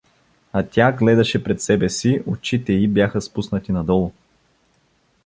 [0.53, 4.11] А тя гледаше пред себе си, очите и бяха спуснати надолу.